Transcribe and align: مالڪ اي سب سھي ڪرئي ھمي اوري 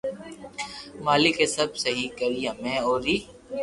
مالڪ 1.05 1.35
اي 1.41 1.47
سب 1.55 1.69
سھي 1.81 2.03
ڪرئي 2.17 2.41
ھمي 2.49 2.75
اوري 2.85 3.17